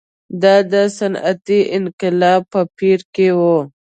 دا 0.41 0.55
د 0.71 0.73
صنعتي 0.97 1.59
انقلاب 1.77 2.41
په 2.53 2.61
پېر 2.77 2.99
کې 3.13 3.27
و. 3.37 3.39